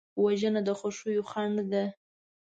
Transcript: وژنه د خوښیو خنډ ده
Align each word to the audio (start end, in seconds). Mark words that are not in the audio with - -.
وژنه 0.23 0.61
د 0.67 0.69
خوښیو 0.79 1.23
خنډ 1.31 1.57
ده 1.71 1.83